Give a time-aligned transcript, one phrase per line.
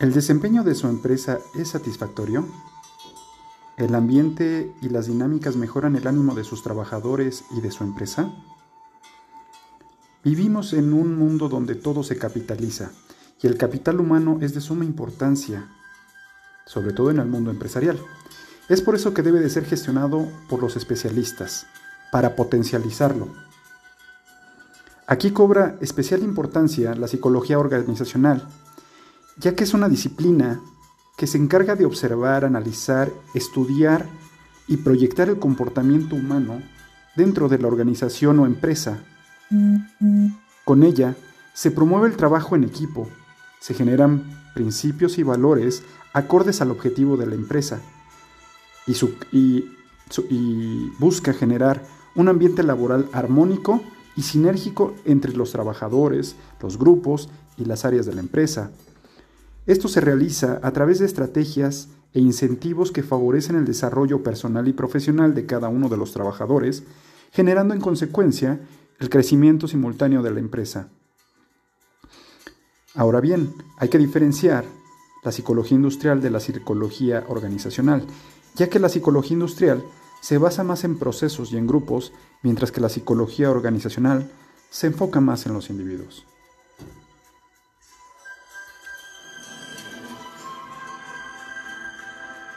[0.00, 2.48] ¿El desempeño de su empresa es satisfactorio?
[3.76, 8.32] ¿El ambiente y las dinámicas mejoran el ánimo de sus trabajadores y de su empresa?
[10.24, 12.92] Vivimos en un mundo donde todo se capitaliza
[13.42, 15.68] y el capital humano es de suma importancia,
[16.64, 18.00] sobre todo en el mundo empresarial.
[18.70, 21.66] Es por eso que debe de ser gestionado por los especialistas,
[22.10, 23.28] para potencializarlo.
[25.06, 28.48] Aquí cobra especial importancia la psicología organizacional,
[29.40, 30.60] ya que es una disciplina
[31.16, 34.06] que se encarga de observar, analizar, estudiar
[34.68, 36.62] y proyectar el comportamiento humano
[37.16, 39.02] dentro de la organización o empresa
[40.64, 41.16] con ella
[41.52, 43.08] se promueve el trabajo en equipo,
[43.58, 44.22] se generan
[44.54, 45.82] principios y valores
[46.12, 47.80] acordes al objetivo de la empresa
[49.32, 49.64] y,
[50.98, 53.82] busca generar un ambiente laboral armónico
[54.16, 58.72] y sinérgico entre los trabajadores, los grupos y las áreas de la empresa.
[59.66, 64.72] Esto se realiza a través de estrategias e incentivos que favorecen el desarrollo personal y
[64.72, 66.82] profesional de cada uno de los trabajadores,
[67.32, 68.60] generando en consecuencia
[68.98, 70.88] el crecimiento simultáneo de la empresa.
[72.94, 74.64] Ahora bien, hay que diferenciar
[75.22, 78.04] la psicología industrial de la psicología organizacional,
[78.56, 79.84] ya que la psicología industrial
[80.20, 84.30] se basa más en procesos y en grupos, mientras que la psicología organizacional
[84.70, 86.26] se enfoca más en los individuos.